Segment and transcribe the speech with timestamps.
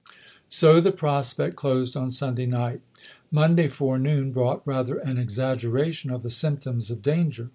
[0.49, 2.81] So the prospect closed on Sunday night.
[3.29, 7.49] Mon day forenoon brought rather an exaggeration of the symptoms of danger.